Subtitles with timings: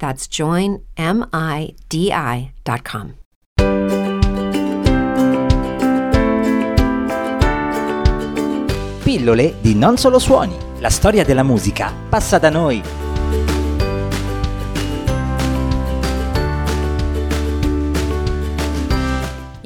[0.00, 0.88] That's joinmidi.com.
[9.02, 10.56] Pillole di Non Solo Suoni.
[10.78, 13.09] La storia della musica passa da noi.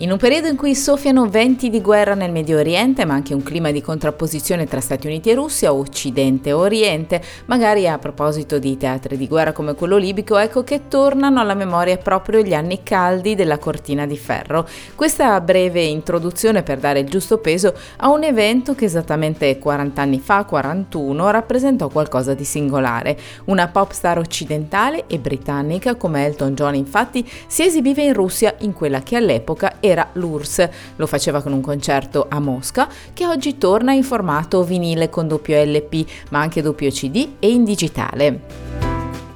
[0.04, 3.42] In un periodo in cui soffiano venti di guerra nel Medio Oriente, ma anche un
[3.42, 8.76] clima di contrapposizione tra Stati Uniti e Russia, Occidente e Oriente, magari a proposito di
[8.76, 13.34] teatri di guerra come quello libico, ecco che tornano alla memoria proprio gli anni caldi
[13.34, 14.68] della cortina di ferro.
[14.94, 20.20] Questa breve introduzione per dare il giusto peso a un evento che esattamente 40 anni
[20.20, 23.16] fa, 41, rappresentò qualcosa di singolare.
[23.46, 28.74] Una pop star occidentale e britannica come Elton John infatti si esibiva in Russia in
[28.74, 30.68] quella che all'epoca era era l'URSS.
[30.96, 35.62] Lo faceva con un concerto a Mosca che oggi torna in formato vinile con doppio
[35.62, 38.63] LP, ma anche doppio CD e in digitale.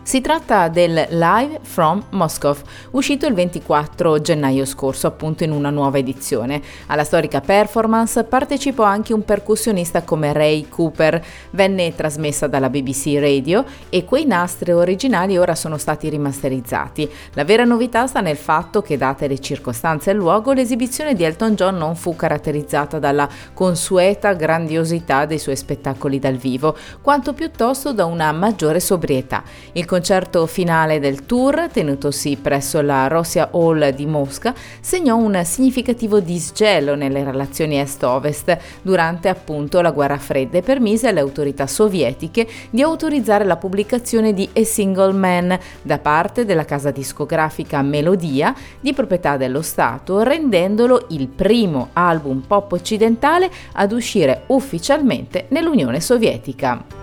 [0.08, 2.56] Si tratta del Live from Moscow,
[2.92, 6.62] uscito il 24 gennaio scorso, appunto in una nuova edizione.
[6.86, 11.22] Alla storica performance partecipò anche un percussionista come Ray Cooper.
[11.50, 17.06] Venne trasmessa dalla BBC Radio e quei nastri originali ora sono stati rimasterizzati.
[17.34, 21.24] La vera novità sta nel fatto che, date le circostanze e il luogo, l'esibizione di
[21.24, 27.92] Elton John non fu caratterizzata dalla consueta grandiosità dei suoi spettacoli dal vivo, quanto piuttosto
[27.92, 29.42] da una maggiore sobrietà.
[29.72, 36.20] Il concerto finale del tour, tenutosi presso la Rosia Hall di Mosca, segnò un significativo
[36.20, 42.80] disgelo nelle relazioni est-ovest durante appunto la guerra fredda e permise alle autorità sovietiche di
[42.80, 49.36] autorizzare la pubblicazione di A Single Man da parte della casa discografica Melodia di proprietà
[49.36, 56.97] dello Stato, rendendolo il primo album pop occidentale ad uscire ufficialmente nell'Unione Sovietica.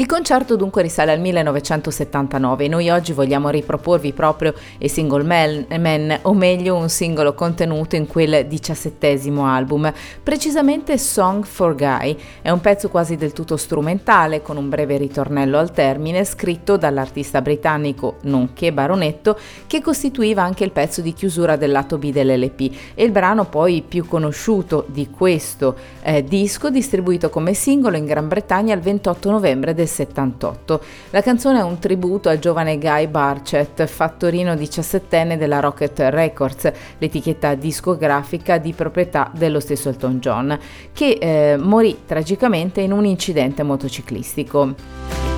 [0.00, 5.66] Il concerto dunque risale al 1979 e noi oggi vogliamo riproporvi proprio A Single Man,
[5.78, 12.16] Man, o meglio un singolo contenuto in quel diciassettesimo album, precisamente Song for Guy.
[12.40, 17.42] È un pezzo quasi del tutto strumentale con un breve ritornello al termine scritto dall'artista
[17.42, 23.04] britannico nonché baronetto che costituiva anche il pezzo di chiusura del lato B dell'LP e
[23.04, 28.72] il brano poi più conosciuto di questo eh, disco distribuito come singolo in Gran Bretagna
[28.72, 30.80] il 28 novembre del 78.
[31.10, 37.54] La canzone è un tributo al giovane Guy Barchett, fattorino diciassettenne della Rocket Records, l'etichetta
[37.54, 40.58] discografica di proprietà dello stesso Elton John,
[40.92, 45.29] che eh, morì tragicamente in un incidente motociclistico.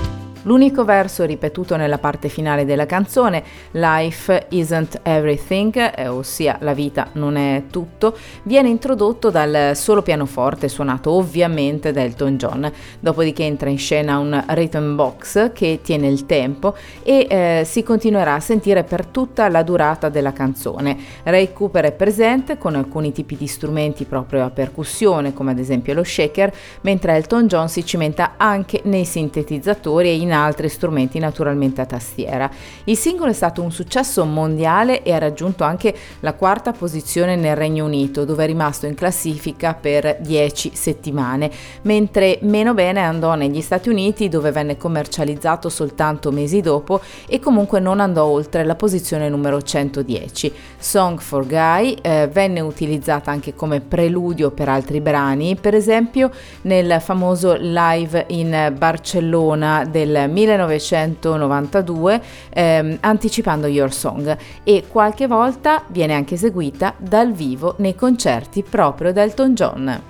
[0.44, 7.08] L'unico verso ripetuto nella parte finale della canzone, Life isn't everything, eh, ossia la vita
[7.12, 12.72] non è tutto, viene introdotto dal solo pianoforte suonato ovviamente da Elton John.
[12.98, 18.34] Dopodiché entra in scena un rhythm box che tiene il tempo e eh, si continuerà
[18.34, 20.98] a sentire per tutta la durata della canzone.
[21.22, 25.94] Ray Cooper è presente con alcuni tipi di strumenti proprio a percussione, come ad esempio
[25.94, 31.80] lo shaker, mentre Elton John si cimenta anche nei sintetizzatori e in altri strumenti naturalmente
[31.80, 32.50] a tastiera.
[32.84, 37.56] Il singolo è stato un successo mondiale e ha raggiunto anche la quarta posizione nel
[37.56, 41.50] Regno Unito, dove è rimasto in classifica per 10 settimane,
[41.82, 47.80] mentre meno bene andò negli Stati Uniti, dove venne commercializzato soltanto mesi dopo e comunque
[47.80, 50.52] non andò oltre la posizione numero 110.
[50.78, 56.30] Song for Guy eh, venne utilizzata anche come preludio per altri brani, per esempio
[56.62, 59.84] nel famoso live in Barcellona
[60.22, 67.94] del 1992 ehm, anticipando Your Song e qualche volta viene anche eseguita dal vivo nei
[67.94, 70.02] concerti proprio da Elton John.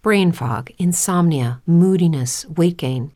[0.00, 3.15] Brain fog, insomnia, moodiness, weight gain.